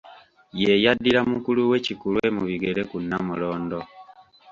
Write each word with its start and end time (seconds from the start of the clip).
Ye 0.61 0.71
yaddira 0.83 1.19
mukulu 1.31 1.61
we 1.71 1.77
Kikulwe 1.85 2.25
mu 2.35 2.43
bigere 2.49 2.81
ku 2.89 2.97
Nnamulondo. 3.03 3.79